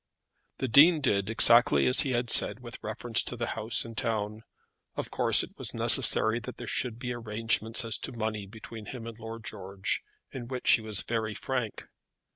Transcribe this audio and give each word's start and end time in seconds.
The 0.57 0.67
Dean 0.67 0.99
did 0.99 1.29
exactly 1.29 1.85
as 1.85 1.99
he 1.99 2.09
had 2.13 2.31
said 2.31 2.61
with 2.61 2.79
reference 2.81 3.21
to 3.21 3.35
the 3.37 3.45
house 3.53 3.85
in 3.85 3.93
town. 3.93 4.41
Of 4.95 5.11
course 5.11 5.43
it 5.43 5.55
was 5.59 5.75
necessary 5.75 6.39
that 6.39 6.57
there 6.57 6.65
should 6.65 6.97
be 6.97 7.13
arrangements 7.13 7.85
as 7.85 7.99
to 7.99 8.11
money 8.11 8.47
between 8.47 8.87
him 8.87 9.05
and 9.05 9.19
Lord 9.19 9.43
George, 9.43 10.01
in 10.31 10.47
which 10.47 10.71
he 10.71 10.81
was 10.81 11.03
very 11.03 11.35
frank. 11.35 11.85